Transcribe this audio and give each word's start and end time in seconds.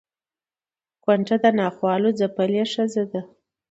کونډه 1.03 1.35
د 1.43 1.45
ناخوالو 1.59 2.09
ځپلې 2.19 2.63
ښځه 2.73 3.03
ده 3.11 3.21